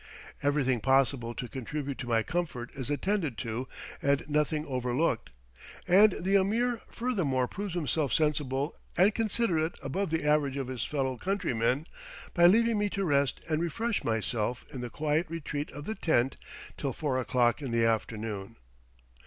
Everything 0.41 0.81
possible 0.81 1.35
to 1.35 1.47
contribute 1.47 1.99
to 1.99 2.07
my 2.07 2.23
comfort 2.23 2.71
is 2.73 2.89
attended 2.89 3.37
to 3.37 3.67
and 4.01 4.27
nothing 4.27 4.65
overlooked; 4.65 5.29
and 5.87 6.13
the 6.13 6.35
Ameer 6.37 6.81
furthermore 6.89 7.47
proves 7.47 7.75
himself 7.75 8.11
sensible 8.11 8.73
and 8.97 9.13
considerate 9.13 9.77
above 9.83 10.09
the 10.09 10.25
average 10.25 10.57
of 10.57 10.69
his 10.69 10.83
fellow 10.83 11.17
countrymen 11.17 11.85
by 12.33 12.47
leaving 12.47 12.79
me 12.79 12.89
to 12.89 13.05
rest 13.05 13.41
and 13.47 13.61
refresh 13.61 14.03
myself 14.03 14.65
in 14.73 14.81
the 14.81 14.89
quiet 14.89 15.27
retreat 15.29 15.69
of 15.69 15.85
the 15.85 15.93
tent 15.93 16.35
till 16.79 16.93
four 16.93 17.19
o'clock 17.19 17.61
in 17.61 17.69
the 17.69 17.85
afternoon. 17.85 18.55